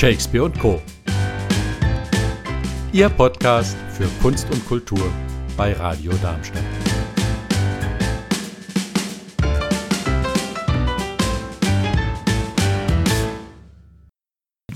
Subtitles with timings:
[0.00, 0.80] Shakespeare und Co.
[2.90, 5.12] Ihr Podcast für Kunst und Kultur
[5.58, 6.62] bei Radio Darmstadt.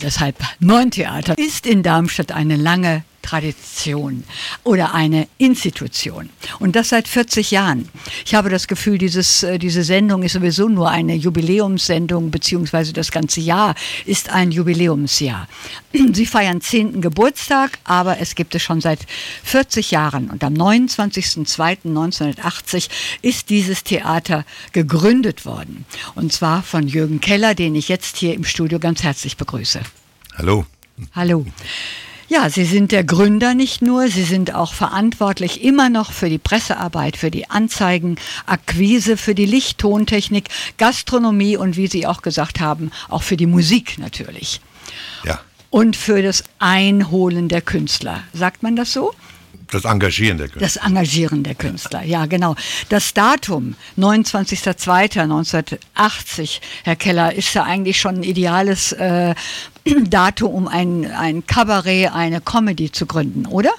[0.03, 4.23] Deshalb Neun Theater ist in Darmstadt eine lange Tradition
[4.65, 6.29] oder eine Institution.
[6.61, 7.89] Und das seit 40 Jahren.
[8.27, 13.11] Ich habe das Gefühl, dieses, äh, diese Sendung ist sowieso nur eine Jubiläumssendung, beziehungsweise das
[13.11, 15.49] ganze Jahr ist ein Jubiläumsjahr.
[16.13, 17.01] Sie feiern 10.
[17.01, 19.01] Geburtstag, aber es gibt es schon seit
[19.43, 20.29] 40 Jahren.
[20.29, 22.91] Und am 29.02.1980
[23.23, 25.87] ist dieses Theater gegründet worden.
[26.15, 29.81] Und zwar von Jürgen Keller, den ich jetzt hier im Studio ganz herzlich begrüße.
[30.37, 30.67] Hallo.
[31.15, 31.47] Hallo.
[32.29, 36.39] Ja, Sie sind der Gründer nicht nur, Sie sind auch verantwortlich immer noch für die
[36.39, 38.17] Pressearbeit, für die Anzeigen,
[38.47, 43.99] Akquise, für die Lichttontechnik, Gastronomie und wie Sie auch gesagt haben, auch für die Musik
[43.99, 44.61] natürlich.
[45.25, 45.41] Ja.
[45.69, 48.23] Und für das Einholen der Künstler.
[48.33, 49.13] Sagt man das so?
[49.71, 50.67] Das Engagieren der Künstler.
[50.67, 52.57] Das Engagieren der Künstler, ja genau.
[52.89, 59.35] Das Datum 29.02.1980, Herr Keller, ist ja eigentlich schon ein ideales äh,
[60.09, 63.73] Datum, um ein, ein Kabarett, eine Comedy zu gründen, oder?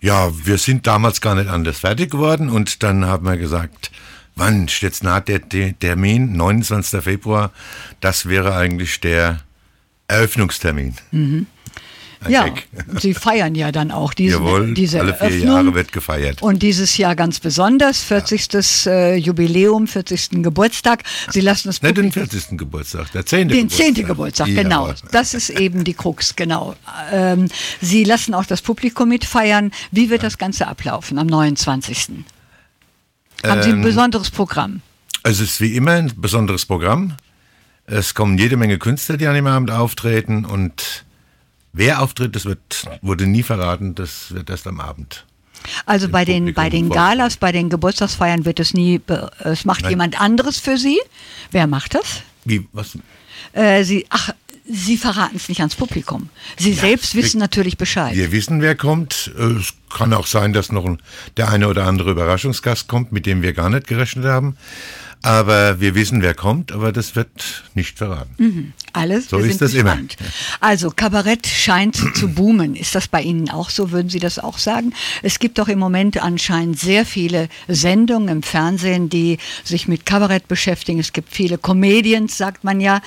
[0.00, 3.90] Ja, wir sind damals gar nicht anders fertig geworden und dann haben wir gesagt,
[4.36, 7.02] wann jetzt naht der, der Termin, 29.
[7.02, 7.50] Februar,
[8.00, 9.40] das wäre eigentlich der
[10.08, 10.94] Eröffnungstermin.
[11.10, 11.46] Mhm.
[12.28, 12.46] Ja,
[12.98, 15.46] Sie feiern ja dann auch diesen, Jawohl, diese alle vier Eröffnung.
[15.54, 16.42] Jahre wird gefeiert.
[16.42, 18.86] Und dieses Jahr ganz besonders, 40.
[18.86, 20.42] Äh, Jubiläum, 40.
[20.42, 21.02] Geburtstag.
[21.30, 22.58] Sie lassen das Nicht den Publikum- 40.
[22.58, 23.48] Geburtstag, der 10.
[23.48, 23.94] Den Geburtstag.
[23.94, 24.06] 10.
[24.06, 24.62] Geburtstag, Ja.
[24.62, 24.94] genau.
[25.12, 26.74] Das ist eben die Krux, genau.
[27.12, 27.48] Ähm,
[27.80, 29.70] Sie lassen auch das Publikum mitfeiern.
[29.90, 32.24] Wie wird das Ganze ablaufen am 29.?
[33.44, 34.80] Haben Sie ein Ähm, besonderes Programm?
[35.22, 37.14] Also es ist wie immer ein besonderes Programm.
[37.84, 41.04] Es kommen jede Menge Künstler, die an dem Abend auftreten und
[41.76, 45.24] wer auftritt, das wird, wurde nie verraten, das wird erst am Abend.
[45.84, 46.88] Also bei den, Publikum bei den.
[46.90, 49.00] Galas, bei den Geburtstagsfeiern wird es nie,
[49.38, 49.90] es macht Nein.
[49.90, 50.98] jemand anderes für Sie.
[51.50, 52.22] Wer macht das?
[52.44, 52.96] Wie, was?
[53.52, 54.30] Äh, Sie, ach,
[54.68, 56.28] Sie verraten es nicht ans Publikum.
[56.58, 58.14] Sie selbst wir- wissen natürlich Bescheid.
[58.14, 59.32] Wir wissen, wer kommt.
[59.38, 60.96] Äh, Es kann auch sein, dass noch
[61.36, 64.56] der eine oder andere Überraschungsgast kommt, mit dem wir gar nicht gerechnet haben.
[65.22, 68.72] Aber wir wissen, wer kommt, aber das wird nicht verraten.
[68.92, 69.28] Alles.
[69.28, 69.96] So ist das immer.
[69.96, 70.16] gespannt.
[70.60, 72.76] Also Kabarett scheint zu boomen.
[72.76, 73.90] Ist das bei Ihnen auch so?
[73.90, 74.92] Würden Sie das auch sagen?
[75.22, 80.48] Es gibt doch im Moment anscheinend sehr viele Sendungen im Fernsehen, die sich mit Kabarett
[80.48, 81.00] beschäftigen.
[81.00, 83.00] Es gibt viele Comedians, sagt man ja.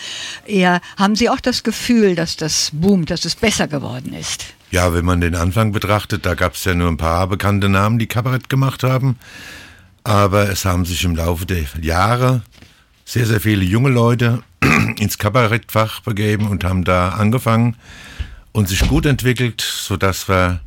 [0.46, 4.46] Eher haben Sie auch das Gefühl, dass das boomt, dass es besser geworden ist?
[4.72, 7.98] Ja, wenn man den Anfang betrachtet, da gab es ja nur ein paar bekannte Namen,
[7.98, 9.18] die Kabarett gemacht haben.
[10.04, 12.42] Aber es haben sich im Laufe der Jahre
[13.06, 14.44] sehr, sehr viele junge Leute
[15.00, 17.76] ins Kabarettfach begeben und haben da angefangen
[18.52, 20.62] und sich gut entwickelt, sodass wir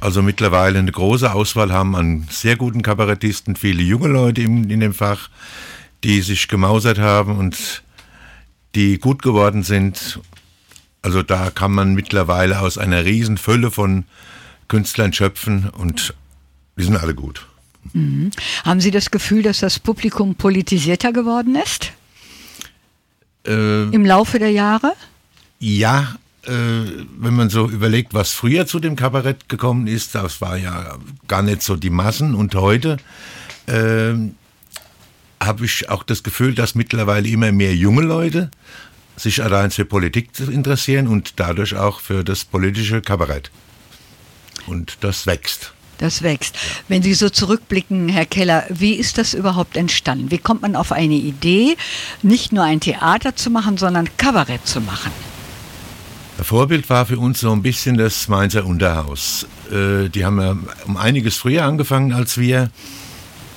[0.00, 4.80] also mittlerweile eine große Auswahl haben an sehr guten Kabarettisten, viele junge Leute in, in
[4.80, 5.28] dem Fach,
[6.02, 7.82] die sich gemausert haben und
[8.74, 10.20] die gut geworden sind.
[11.02, 14.04] Also da kann man mittlerweile aus einer riesen Fülle von
[14.68, 16.14] Künstlern schöpfen und
[16.78, 17.46] die sind alle gut.
[18.64, 21.92] Haben Sie das Gefühl, dass das Publikum politisierter geworden ist
[23.46, 24.92] Äh, im Laufe der Jahre?
[25.58, 26.14] ja,
[26.44, 26.50] äh,
[27.18, 30.96] wenn man so überlegt, was früher zu dem Kabarett gekommen ist, das war ja
[31.28, 32.96] gar nicht so die Massen und heute
[33.66, 34.14] äh,
[35.42, 38.50] habe ich auch das Gefühl, dass mittlerweile immer mehr junge Leute
[39.16, 43.50] sich allein für Politik interessieren und dadurch auch für das politische Kabarett.
[44.66, 45.72] Und das wächst.
[46.00, 46.56] Das wächst.
[46.88, 50.30] Wenn Sie so zurückblicken, Herr Keller, wie ist das überhaupt entstanden?
[50.30, 51.76] Wie kommt man auf eine Idee,
[52.22, 55.12] nicht nur ein Theater zu machen, sondern Kabarett zu machen?
[56.42, 59.46] Vorbild war für uns so ein bisschen das Mainzer Unterhaus.
[59.70, 60.56] Äh, die haben ja
[60.86, 62.70] um einiges früher angefangen als wir.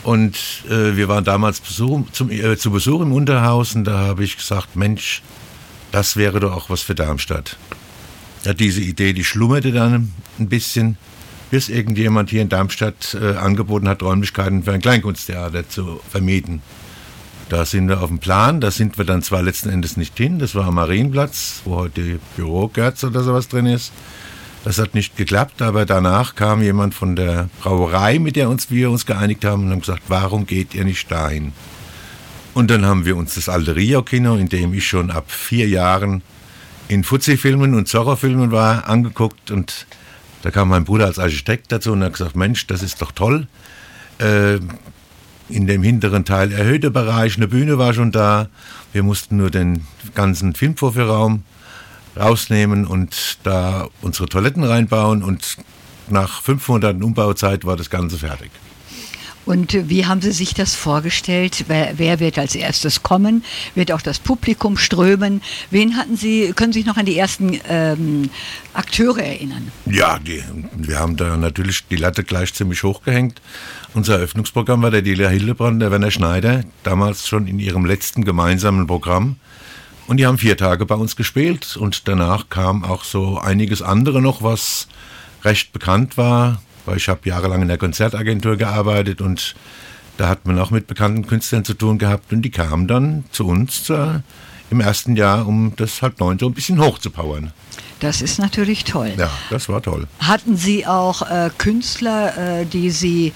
[0.04, 0.36] Und
[0.70, 4.36] äh, wir waren damals Besuch, zum, äh, zu Besuch im Unterhaus und da habe ich
[4.36, 5.22] gesagt, Mensch,
[5.94, 7.56] das wäre doch auch was für Darmstadt.
[8.44, 10.98] Ja, diese Idee, die schlummerte dann ein bisschen,
[11.54, 16.64] bis irgendjemand hier in Darmstadt äh, angeboten hat, Räumlichkeiten für ein Kleinkunsttheater zu vermieten.
[17.50, 20.40] Da sind wir auf dem Plan, da sind wir dann zwar letzten Endes nicht hin,
[20.40, 23.94] das war am Marienplatz, wo heute Büro Gerz oder sowas drin ist.
[24.64, 28.90] Das hat nicht geklappt, aber danach kam jemand von der Brauerei, mit der uns wir
[28.90, 31.54] uns geeinigt haben und haben gesagt, warum geht ihr nicht dahin?
[32.56, 36.24] Und dann haben wir uns das alte Rio-Kino, in dem ich schon ab vier Jahren
[36.88, 39.86] in Fuzzi-Filmen und Zorro-Filmen war, angeguckt und
[40.44, 43.48] da kam mein Bruder als Architekt dazu und hat gesagt, Mensch, das ist doch toll.
[44.20, 44.60] Äh,
[45.50, 48.50] in dem hinteren Teil erhöhter Bereich, eine Bühne war schon da.
[48.92, 51.44] Wir mussten nur den ganzen Filmvorführraum
[52.18, 55.58] rausnehmen und da unsere Toiletten reinbauen und
[56.10, 58.52] nach fünf Monaten Umbauzeit war das Ganze fertig.
[59.46, 61.66] Und äh, wie haben Sie sich das vorgestellt?
[61.68, 63.44] Wer, wer, wird als erstes kommen?
[63.76, 65.42] Wird auch das Publikum strömen?
[65.70, 68.30] Wen hatten Sie, können Sie sich noch an die ersten ähm,
[68.74, 69.72] Akteure erinnern?
[69.86, 70.44] Ja, die,
[70.76, 73.42] wir haben da natürlich die Latte gleich ziemlich hochgehängt.
[73.94, 78.88] Unser Eröffnungsprogramm war der Delia Hildebrand, der Werner Schneider, damals schon in ihrem letzten gemeinsamen
[78.88, 79.38] Programm.
[80.08, 84.22] Und die haben vier Tage bei uns gespielt und danach kam auch so einiges andere
[84.22, 84.88] noch, was
[85.44, 89.56] recht bekannt war weil ich habe jahrelang in der Konzertagentur gearbeitet und
[90.18, 93.48] da hat man auch mit bekannten Künstlern zu tun gehabt und die kamen dann zu
[93.48, 94.20] uns äh,
[94.70, 97.52] im ersten Jahr, um das halb neun so ein bisschen hochzupowern.
[98.00, 99.14] Das ist natürlich toll.
[99.18, 100.08] Ja, das war toll.
[100.20, 103.34] Hatten Sie auch äh, Künstler, äh, die Sie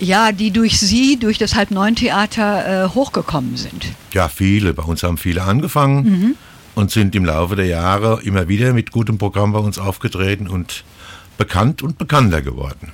[0.00, 3.86] ja, die durch Sie, durch das Halb-Neun-Theater äh, hochgekommen sind?
[4.12, 4.72] Ja, viele.
[4.72, 6.36] Bei uns haben viele angefangen mhm.
[6.74, 10.84] und sind im Laufe der Jahre immer wieder mit gutem Programm bei uns aufgetreten und
[11.40, 12.92] bekannt und bekannter geworden.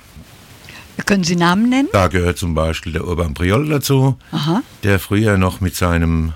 [1.05, 1.89] Können Sie Namen nennen?
[1.91, 4.63] Da gehört zum Beispiel der Urban Priol dazu, Aha.
[4.83, 6.31] der früher noch mit seinem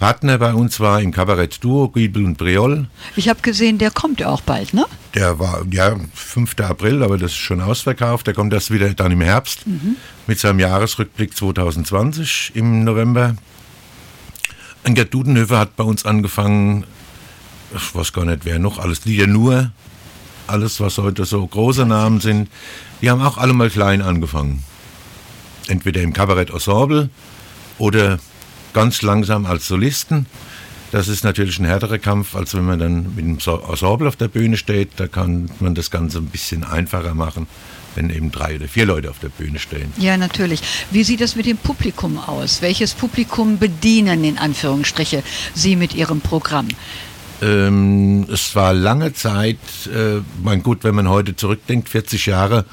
[0.00, 2.88] Partner bei uns war im Kabarett-Duo, Giebel und Priol.
[3.14, 4.84] Ich habe gesehen, der kommt auch bald, ne?
[5.14, 6.58] Der war, ja, 5.
[6.58, 8.26] April, aber das ist schon ausverkauft.
[8.26, 9.94] Der kommt erst wieder dann im Herbst mhm.
[10.26, 13.36] mit seinem Jahresrückblick 2020 im November.
[14.84, 16.84] Und Gerd Dudenhöfer hat bei uns angefangen,
[17.74, 19.70] ich weiß gar nicht, wer noch, alles Lieder nur,
[20.48, 22.48] alles, was heute so große Namen sind,
[23.00, 24.64] die haben auch alle mal klein angefangen.
[25.68, 27.10] Entweder im Kabarett Ensemble
[27.78, 28.18] oder
[28.72, 30.26] ganz langsam als Solisten.
[30.90, 34.28] Das ist natürlich ein härterer Kampf, als wenn man dann mit dem Ensemble auf der
[34.28, 34.92] Bühne steht.
[34.96, 37.46] Da kann man das Ganze ein bisschen einfacher machen,
[37.94, 39.92] wenn eben drei oder vier Leute auf der Bühne stehen.
[39.98, 40.62] Ja, natürlich.
[40.90, 42.62] Wie sieht das mit dem Publikum aus?
[42.62, 45.22] Welches Publikum bedienen in Anführungsstriche
[45.54, 46.68] Sie mit Ihrem Programm?
[47.40, 52.64] Ähm, es war lange Zeit, äh, mein gut, wenn man heute zurückdenkt, 40 Jahre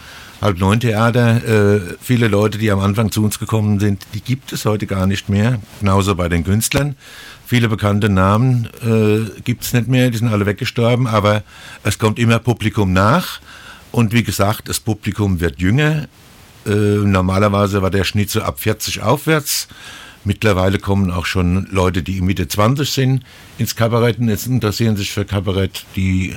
[0.41, 4.51] halb neun Theater, äh, viele Leute, die am Anfang zu uns gekommen sind, die gibt
[4.53, 5.59] es heute gar nicht mehr.
[5.79, 6.95] Genauso bei den Künstlern.
[7.45, 11.43] Viele bekannte Namen äh, gibt es nicht mehr, die sind alle weggestorben, aber
[11.83, 13.39] es kommt immer Publikum nach.
[13.91, 16.07] Und wie gesagt, das Publikum wird jünger.
[16.65, 19.67] Äh, normalerweise war der Schnitt so ab 40 aufwärts.
[20.25, 23.23] Mittlerweile kommen auch schon Leute, die Mitte 20 sind,
[23.57, 25.85] ins Kabarett und jetzt interessieren sich für Kabarett.
[25.95, 26.35] Die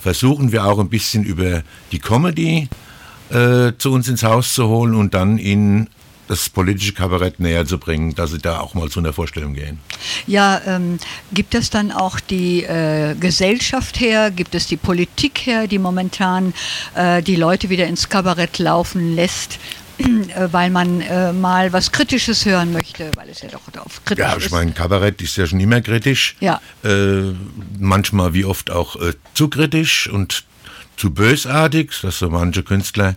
[0.00, 1.62] versuchen wir auch ein bisschen über
[1.92, 2.68] die Comedy
[3.30, 5.88] äh, zu uns ins Haus zu holen und dann in
[6.28, 9.78] das politische Kabarett näher zu bringen, dass sie da auch mal zu einer Vorstellung gehen.
[10.26, 10.98] Ja, ähm,
[11.32, 16.54] gibt es dann auch die äh, Gesellschaft her, gibt es die Politik her, die momentan
[16.94, 19.58] äh, die Leute wieder ins Kabarett laufen lässt?
[19.98, 24.24] Äh, weil man äh, mal was Kritisches hören möchte, weil es ja doch auf kritisch
[24.24, 24.32] ist.
[24.32, 26.36] Ja, ich meine, Kabarett ist ja schon immer kritisch.
[26.40, 26.60] Ja.
[26.84, 27.32] Äh,
[27.78, 30.44] manchmal wie oft auch äh, zu kritisch und
[30.96, 33.16] zu bösartig, dass so manche Künstler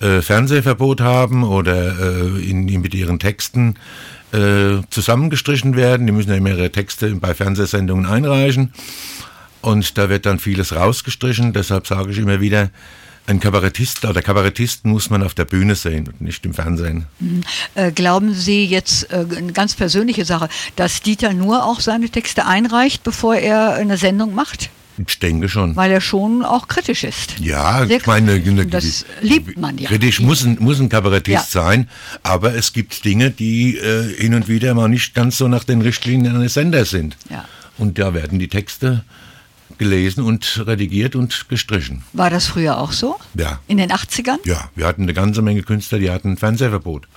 [0.00, 3.76] äh, Fernsehverbot haben oder äh, in, in, mit ihren Texten
[4.90, 6.06] zusammengestrichen werden.
[6.06, 8.72] Die müssen ja immer ihre Texte bei Fernsehsendungen einreichen.
[9.60, 11.52] Und da wird dann vieles rausgestrichen.
[11.52, 12.70] Deshalb sage ich immer wieder,
[13.26, 17.06] ein Kabarettist oder Kabarettisten muss man auf der Bühne sehen und nicht im Fernsehen.
[17.20, 17.42] Mhm.
[17.74, 22.46] Äh, glauben Sie jetzt äh, eine ganz persönliche Sache, dass Dieter nur auch seine Texte
[22.46, 24.70] einreicht, bevor er eine Sendung macht?
[25.06, 25.76] Ich denke schon.
[25.76, 27.38] Weil er schon auch kritisch ist.
[27.40, 29.88] Ja, Sehr ich meine, eine, das liebt man ja.
[29.88, 31.62] Kritisch muss ein, muss ein Kabarettist ja.
[31.62, 31.88] sein,
[32.22, 35.80] aber es gibt Dinge, die äh, hin und wieder mal nicht ganz so nach den
[35.80, 37.16] Richtlinien eines Senders sind.
[37.30, 37.46] Ja.
[37.78, 39.04] Und da werden die Texte
[39.78, 42.02] gelesen und redigiert und gestrichen.
[42.12, 43.16] War das früher auch so?
[43.34, 43.60] Ja.
[43.66, 44.38] In den 80ern?
[44.44, 47.08] Ja, wir hatten eine ganze Menge Künstler, die hatten ein Fernsehverbot.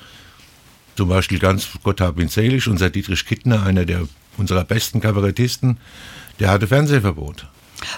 [0.96, 4.08] Zum Beispiel ganz, Gott hab ihn selig, unser Dietrich Kittner, einer der
[4.38, 5.78] unserer besten Kabarettisten,
[6.40, 7.48] der hatte Fernsehverbot.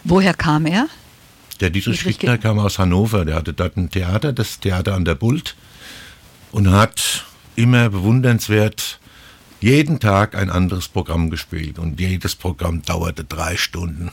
[0.03, 0.87] Woher kam er?
[1.59, 5.05] Der Dietrich, Dietrich Kittner kam aus Hannover, der hatte dort ein Theater, das Theater an
[5.05, 5.55] der Bult,
[6.51, 8.99] und hat immer bewundernswert
[9.61, 11.79] jeden Tag ein anderes Programm gespielt.
[11.79, 14.11] Und jedes Programm dauerte drei Stunden.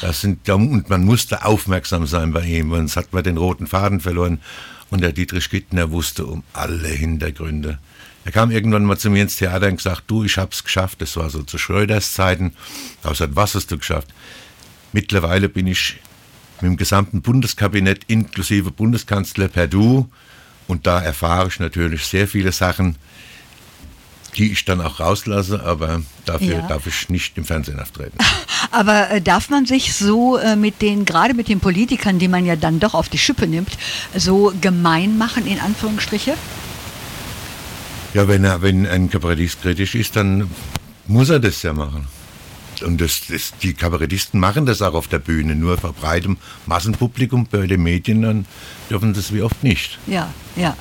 [0.00, 4.00] Das sind, und man musste aufmerksam sein bei ihm, sonst hat man den roten Faden
[4.00, 4.40] verloren.
[4.90, 7.78] Und der Dietrich Gittner wusste um alle Hintergründe.
[8.24, 11.00] Er kam irgendwann mal zu mir ins Theater und gesagt, du, ich hab's geschafft.
[11.00, 12.52] Das war so zu Schröders Zeiten.
[12.98, 14.08] Ich habe gesagt, was hast du geschafft?
[14.92, 15.98] Mittlerweile bin ich
[16.60, 20.10] mit dem gesamten Bundeskabinett inklusive Bundeskanzler per Du.
[20.66, 22.96] Und da erfahre ich natürlich sehr viele Sachen,
[24.36, 26.66] die ich dann auch rauslasse, aber dafür ja.
[26.68, 28.16] darf ich nicht im Fernsehen auftreten.
[28.70, 32.46] Aber äh, darf man sich so äh, mit den, gerade mit den Politikern, die man
[32.46, 33.70] ja dann doch auf die Schippe nimmt,
[34.14, 36.34] so gemein machen, in Anführungsstriche?
[38.14, 40.50] Ja, wenn, er, wenn ein Kabarettist kritisch ist, dann
[41.06, 42.06] muss er das ja machen.
[42.84, 47.46] und das, das, die Kabarettisten machen das auch auf der Bühne, nur vor breitem Massenpublikum,
[47.50, 48.46] bei den Medien dann
[48.88, 49.98] dürfen das wie oft nicht.
[50.06, 50.76] Ja, ja.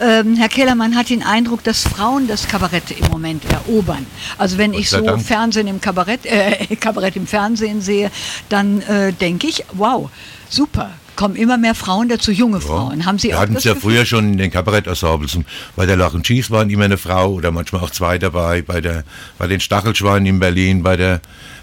[0.00, 4.06] Ähm, Herr Kellermann hat den Eindruck, dass Frauen das Kabarett im Moment erobern.
[4.38, 5.22] Also wenn ich so Dank.
[5.22, 8.10] Fernsehen im Kabarett, äh, Kabarett im Fernsehen sehe,
[8.48, 10.10] dann äh, denke ich, wow,
[10.48, 10.90] super.
[11.16, 13.06] Kommen immer mehr Frauen dazu, junge Frauen.
[13.06, 13.92] Haben Sie Wir hatten es ja Gefühl?
[13.92, 15.38] früher schon in den Kabarettensembles.
[15.74, 18.60] Bei der Lachen Cheese waren immer eine Frau oder manchmal auch zwei dabei.
[18.60, 19.02] Bei, der,
[19.38, 21.22] bei den Stachelschweinen in Berlin, bei der,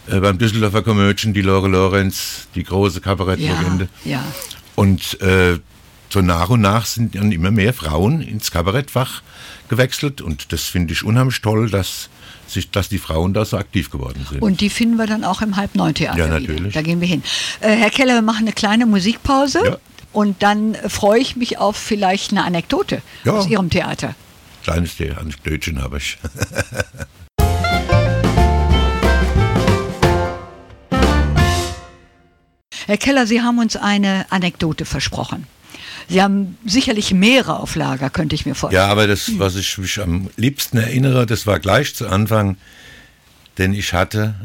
[0.09, 3.89] äh, beim Düsseldorfer Komödien, die Lore Lorenz, die große Kabarettlegende.
[4.05, 4.23] Ja, ja.
[4.73, 5.59] Und äh,
[6.13, 9.23] so nach und nach sind dann immer mehr Frauen ins Kabarettfach
[9.67, 10.21] gewechselt.
[10.21, 12.09] Und das finde ich unheimlich toll, dass,
[12.47, 14.41] sich, dass die Frauen da so aktiv geworden sind.
[14.43, 16.17] Und die finden wir dann auch im Halb-Neun-Theater.
[16.19, 16.39] Ja, wieder.
[16.39, 16.73] natürlich.
[16.75, 17.23] Da gehen wir hin.
[17.61, 19.61] Äh, Herr Keller, wir machen eine kleine Musikpause.
[19.65, 19.77] Ja.
[20.13, 23.33] Und dann äh, freue ich mich auf vielleicht eine Anekdote Ja.
[23.33, 24.13] aus Ihrem Theater.
[24.63, 26.19] Kleines Anekdötchen habe ich.
[32.85, 35.47] Herr Keller, Sie haben uns eine Anekdote versprochen.
[36.09, 38.83] Sie haben sicherlich mehrere auf Lager, könnte ich mir vorstellen.
[38.83, 42.57] Ja, aber das, was ich mich am liebsten erinnere, das war gleich zu Anfang,
[43.57, 44.35] denn ich hatte,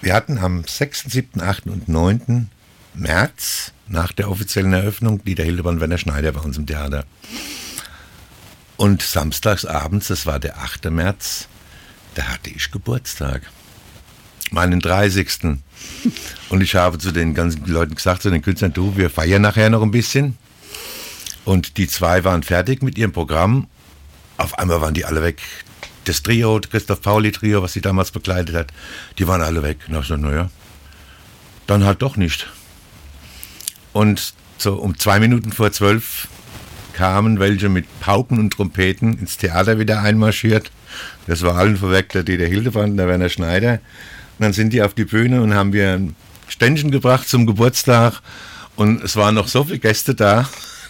[0.00, 1.66] wir hatten am 6., 7., 8.
[1.66, 2.48] und 9.
[2.94, 7.04] März nach der offiziellen Eröffnung Dieter Hildebrand Werner Schneider bei uns im Theater.
[8.76, 10.90] Und samstags abends, das war der 8.
[10.90, 11.48] März,
[12.14, 13.42] da hatte ich Geburtstag.
[14.50, 15.58] Meinen 30.
[16.48, 19.68] Und ich habe zu den ganzen Leuten gesagt, zu den Künstlern, du, wir feiern nachher
[19.68, 20.38] noch ein bisschen.
[21.48, 23.68] Und die zwei waren fertig mit ihrem Programm.
[24.36, 25.40] Auf einmal waren die alle weg.
[26.04, 28.70] Das Trio, Christoph Pauli Trio, was sie damals begleitet hat,
[29.18, 29.78] die waren alle weg.
[29.88, 30.50] Ich so, naja,
[31.66, 32.50] dann halt doch nicht.
[33.94, 36.28] Und so um zwei Minuten vor zwölf
[36.92, 40.70] kamen welche mit Pauken und Trompeten ins Theater wieder einmarschiert.
[41.28, 43.80] Das war allen vorweg der Dieter Hildebrand und der Werner Schneider.
[44.38, 46.14] Und dann sind die auf die Bühne und haben wir ein
[46.46, 48.20] Ständchen gebracht zum Geburtstag.
[48.76, 50.46] Und es waren noch so viele Gäste da.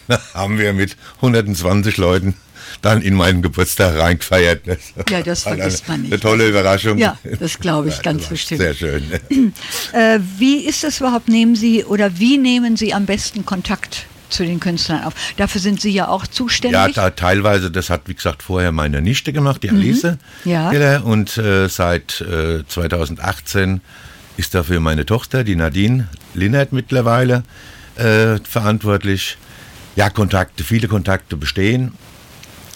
[0.34, 2.34] Haben wir mit 120 Leuten
[2.82, 4.66] dann in meinen Geburtstag reingefeiert.
[4.66, 6.12] Das Ja, das vergisst man nicht.
[6.12, 6.98] Eine tolle Überraschung.
[6.98, 8.60] Ja, das glaube ich ganz war bestimmt.
[8.60, 9.02] Sehr schön.
[9.92, 11.28] Äh, wie ist das überhaupt?
[11.28, 15.14] Nehmen Sie oder wie nehmen Sie am besten Kontakt zu den Künstlern auf?
[15.38, 16.94] Dafür sind Sie ja auch Ja, zuständig.
[16.94, 20.18] da teilweise, das hat wie gesagt vorher meine Nichte gemacht, die Alice Mhm.
[20.44, 20.70] Ja.
[20.70, 21.04] Keller.
[21.06, 23.80] Und äh, seit äh, 2018
[24.36, 27.42] ist dafür meine Tochter, die Nadine Linnert mittlerweile,
[27.96, 29.38] äh, verantwortlich.
[29.98, 31.90] Ja, Kontakte, viele Kontakte bestehen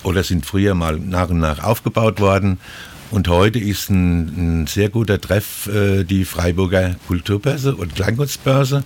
[0.02, 2.58] oder sind früher mal nach und nach aufgebaut worden.
[3.12, 8.82] Und heute ist ein, ein sehr guter Treff äh, die Freiburger Kulturbörse und Kleinkunstbörse,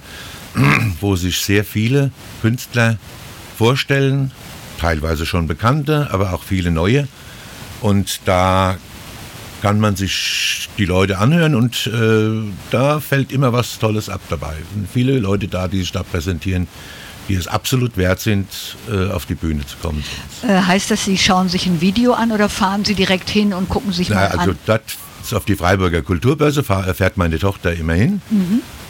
[1.01, 2.11] wo sich sehr viele
[2.43, 2.99] Künstler
[3.57, 4.33] vorstellen,
[4.79, 7.09] teilweise schon bekannte, aber auch viele neue.
[7.81, 8.77] Und da
[9.63, 14.57] kann man sich die Leute anhören und äh, da fällt immer was Tolles ab dabei.
[14.75, 16.69] Und viele Leute da, die sich da präsentieren,
[17.29, 18.47] die es absolut wert sind,
[18.91, 20.03] äh, auf die Bühne zu kommen.
[20.47, 23.69] äh, heißt das, Sie schauen sich ein Video an oder fahren Sie direkt hin und
[23.69, 24.81] gucken sich Na, mal also an?
[25.23, 28.21] ist auf die Freiburger Kulturbörse fährt meine Tochter immer hin.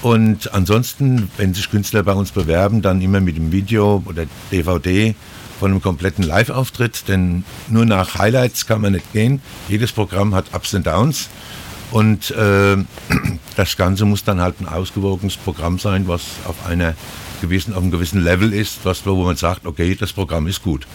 [0.03, 5.15] Und ansonsten, wenn sich Künstler bei uns bewerben, dann immer mit dem Video oder DVD
[5.59, 9.41] von einem kompletten Live-Auftritt, denn nur nach Highlights kann man nicht gehen.
[9.69, 11.29] Jedes Programm hat Ups und Downs.
[11.91, 12.77] Und äh,
[13.57, 16.95] das Ganze muss dann halt ein ausgewogenes Programm sein, was auf einer
[17.41, 20.87] gewissen, auf einem gewissen Level ist, was, wo man sagt, okay, das Programm ist gut.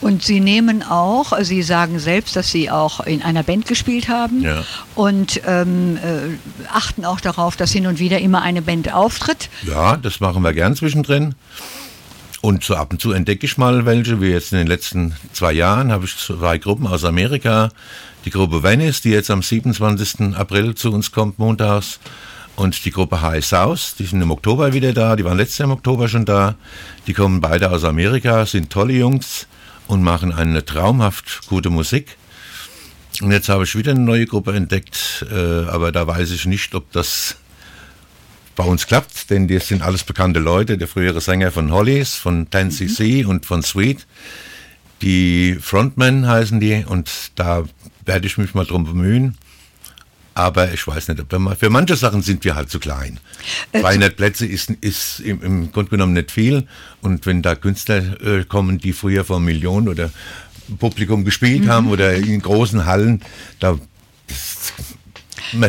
[0.00, 4.42] Und Sie nehmen auch, Sie sagen selbst, dass Sie auch in einer Band gespielt haben
[4.42, 4.64] Ja.
[4.94, 9.48] und ähm, äh, achten auch darauf, dass hin und wieder immer eine Band auftritt.
[9.66, 11.34] Ja, das machen wir gern zwischendrin.
[12.46, 15.52] Und so ab und zu entdecke ich mal welche, wie jetzt in den letzten zwei
[15.52, 17.70] Jahren habe ich zwei Gruppen aus Amerika.
[18.24, 20.36] Die Gruppe Venice, die jetzt am 27.
[20.36, 21.98] April zu uns kommt, montags.
[22.54, 25.66] Und die Gruppe High South, die sind im Oktober wieder da, die waren letztes Jahr
[25.66, 26.54] im Oktober schon da.
[27.08, 29.48] Die kommen beide aus Amerika, sind tolle Jungs
[29.88, 32.16] und machen eine traumhaft gute Musik.
[33.22, 36.76] Und jetzt habe ich wieder eine neue Gruppe entdeckt, äh, aber da weiß ich nicht,
[36.76, 37.38] ob das
[38.56, 40.78] bei uns klappt, denn das sind alles bekannte Leute.
[40.78, 44.06] Der frühere Sänger von Hollies, von 10cc und von Sweet.
[45.02, 47.64] Die Frontmen heißen die und da
[48.04, 49.36] werde ich mich mal drum bemühen.
[50.34, 53.20] Aber ich weiß nicht, ob wir mal, für manche Sachen sind wir halt zu klein.
[53.72, 56.66] 200 Plätze ist, ist im, im Grunde genommen nicht viel.
[57.00, 60.10] Und wenn da Künstler äh, kommen, die früher vor Millionen oder
[60.78, 63.22] Publikum gespielt haben oder in großen Hallen,
[63.60, 63.78] da
[64.26, 64.72] das,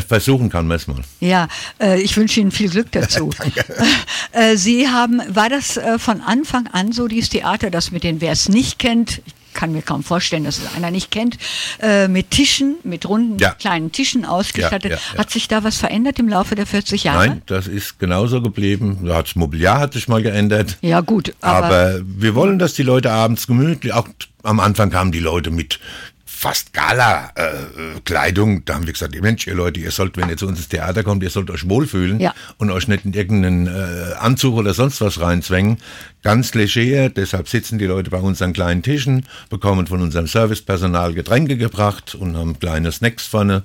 [0.08, 1.02] versuchen kann man es mal.
[1.20, 1.48] Ja,
[1.80, 3.30] äh, ich wünsche Ihnen viel Glück dazu.
[4.32, 8.22] äh, Sie haben, war das äh, von Anfang an so, dieses Theater, das mit den,
[8.22, 11.38] wer es nicht kennt, ich kann mir kaum vorstellen, dass es einer nicht kennt,
[11.82, 13.54] äh, mit Tischen, mit runden Ja.
[13.54, 14.92] kleinen Tischen ausgestattet.
[14.92, 15.20] Ja, ja.
[15.20, 17.28] Hat sich da was verändert im Laufe der 40 Jahre?
[17.28, 19.00] Nein, das ist genauso geblieben.
[19.04, 20.78] Das Mobiliar hat sich mal geändert.
[20.82, 24.08] Ja gut, aber, Aber, wir wollen, dass die Leute abends gemütlich, auch
[24.44, 25.80] am Anfang kamen die Leute mit
[26.39, 28.63] fast Gala-Kleidung.
[28.63, 31.03] da haben wir gesagt, Mensch, ihr Leute, ihr sollt, wenn ihr zu uns ins Theater
[31.03, 32.36] kommt, ihr sollt euch wohlfühlen Ja.
[32.58, 35.77] und euch nicht in irgendeinen äh, Anzug oder sonst was reinzwängen.
[36.22, 41.15] Ganz leger, deshalb sitzen die Leute bei uns an kleinen Tischen, bekommen von unserem Servicepersonal
[41.15, 43.63] Getränke gebracht und haben kleine Snacks vorne,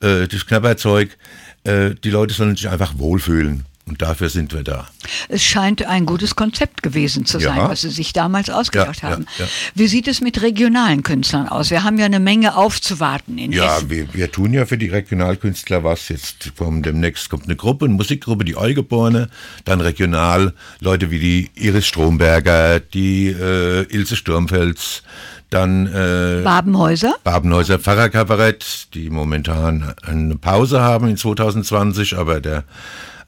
[0.00, 1.16] äh, das Knabberzeug.
[1.64, 3.64] Äh, die Leute sollen sich einfach wohlfühlen.
[3.88, 4.88] Und dafür sind wir da.
[5.28, 7.68] es scheint ein gutes Konzept gewesen zu sein, Ja.
[7.70, 9.26] was Sie sich damals ausgedacht Ja, haben.
[9.38, 9.46] ja.
[9.76, 11.70] Wie sieht es mit regionalen Künstlern aus?
[11.70, 13.90] Wir haben ja eine Menge aufzuwarten in Ja, Hessen.
[13.90, 16.08] wir, wir tun ja für die Regionalkünstler was.
[16.08, 19.28] Jetzt kommen demnächst kommt eine Gruppe, eine Musikgruppe, die Eugeborene,
[19.64, 25.04] dann regional Leute wie die Iris Stromberger, die äh, Ilse Sturmfels,
[25.50, 27.14] dann äh, Babenhäuser?
[27.22, 32.64] Babenhäuser Pfarrerkabarett, die momentan eine Pause haben in 2020, aber der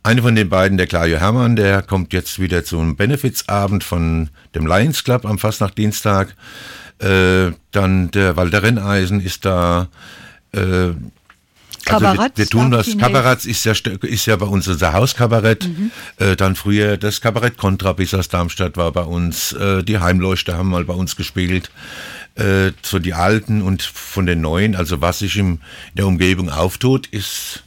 [0.02, 4.66] eine von den beiden, der Claudio Hermann, der kommt jetzt wieder zum Benefizabend von dem
[4.66, 6.34] Lions Club am Fastnachtdienstag.
[6.98, 9.88] Äh, dann der Walter Renneisen ist da.
[10.52, 12.98] Äh, also wir, Kabaretts, wir tun was.
[12.98, 15.68] Kabaretts ist ja, st- ist ja bei uns unser Hauskabarett.
[16.18, 19.52] Äh, dann früher das Kabarett Kontrabis aus Darmstadt war bei uns.
[19.52, 21.70] Äh, die Heimleuchter haben mal bei uns gespielt.
[22.34, 26.50] Äh, so die alten und von den neuen, also was sich im, in der Umgebung
[26.50, 27.62] auftut, ist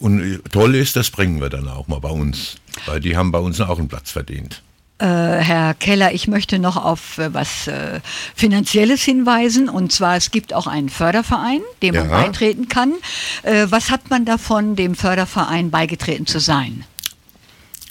[0.00, 2.56] und äh, toll ist, das bringen wir dann auch mal bei uns.
[2.86, 4.62] Weil die haben bei uns auch einen Platz verdient.
[4.98, 7.68] Äh, Herr Keller, ich möchte noch auf äh, was
[8.34, 9.68] Finanzielles hinweisen.
[9.68, 12.22] Und zwar, es gibt auch einen Förderverein, dem man Ja.
[12.22, 12.92] beitreten kann.
[13.42, 16.84] Was hat man davon, dem Förderverein beigetreten zu sein?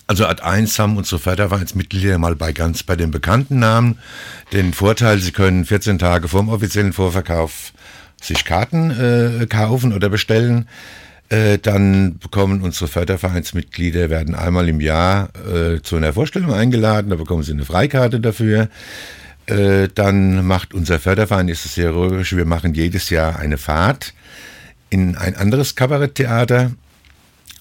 [0.07, 3.99] Also Ad 1 haben unsere Fördervereinsmitglieder mal bei ganz bei den bekannten Namen
[4.53, 7.73] den Vorteil, sie können 14 Tage vorm offiziellen Vorverkauf
[8.19, 10.67] sich Karten äh, kaufen oder bestellen.
[11.29, 17.17] Äh, dann bekommen unsere Fördervereinsmitglieder, werden einmal im Jahr äh, zu einer Vorstellung eingeladen, da
[17.17, 18.69] bekommen sie eine Freikarte dafür.
[19.45, 24.13] Äh, dann macht unser Förderverein, ist es sehr rührig, wir machen jedes Jahr eine Fahrt
[24.89, 26.71] in ein anderes Kabaretttheater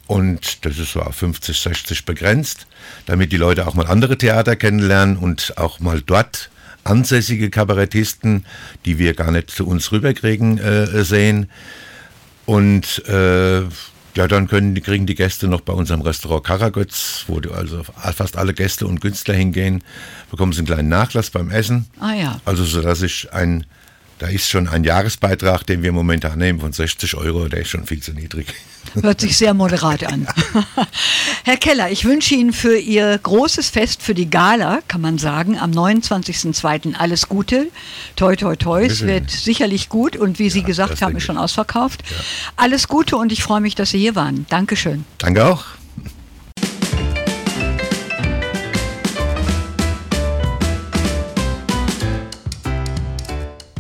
[0.07, 2.67] und das ist so auf 50, 60 begrenzt,
[3.05, 6.51] damit die Leute auch mal andere Theater kennenlernen und auch mal dort
[6.85, 8.47] ansässige Kabarettisten,
[8.87, 11.51] die wir gar nicht zu uns rüberkriegen, äh, sehen.
[12.49, 13.61] Und äh,
[14.15, 18.39] ja, dann können, kriegen die Gäste noch bei unserem Restaurant Karagötz, wo die also fast
[18.39, 19.85] alle Gäste und Künstler hingehen,
[20.31, 21.85] bekommen sie einen kleinen Nachlass beim Essen.
[22.01, 22.41] Ah ja.
[22.47, 23.67] Also so dass ich ein,
[24.19, 27.87] da ist schon ein Jahresbeitrag, den wir momentan nehmen von 60 Euro, der ist schon
[27.87, 28.49] viel zu niedrig.
[29.01, 30.27] Hört sich sehr moderat an.
[31.45, 35.59] Herr Keller, ich wünsche Ihnen für Ihr großes Fest, für die Gala, kann man sagen,
[35.59, 36.95] am 29.02.
[36.95, 37.69] alles Gute.
[38.17, 38.85] Toi, toi, toi.
[38.85, 42.03] Es wird sicherlich gut und wie Sie Ja, gesagt das haben, ist schon ausverkauft.
[42.57, 44.47] Alles Gute und ich freue mich, dass Sie hier waren.
[44.49, 45.05] Dankeschön.
[45.19, 45.65] Danke auch.